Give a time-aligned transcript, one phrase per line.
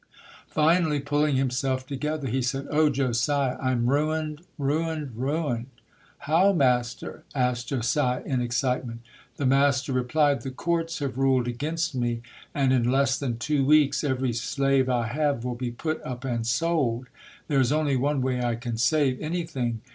[0.47, 3.55] Finally pulling himself together, he said, "Oh, Josiah!
[3.61, 5.67] I'm ruined, ruined, ruined!"
[6.25, 9.01] "How, master?" asked Josiah in excitement.
[9.37, 14.03] The master replied, "The courts have ruled against me, and in less than two weeks
[14.03, 17.05] every slave I have will be put up and sold.
[17.47, 19.81] There is only one way I can save anything.